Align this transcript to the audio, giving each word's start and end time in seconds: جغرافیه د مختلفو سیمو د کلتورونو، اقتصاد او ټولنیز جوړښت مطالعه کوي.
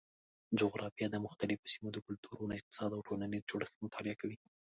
جغرافیه 0.59 1.07
د 1.11 1.15
مختلفو 1.25 1.71
سیمو 1.73 1.89
د 1.93 1.97
کلتورونو، 2.07 2.53
اقتصاد 2.59 2.91
او 2.93 3.01
ټولنیز 3.07 3.43
جوړښت 3.49 3.75
مطالعه 3.85 4.15
کوي. 4.21 4.37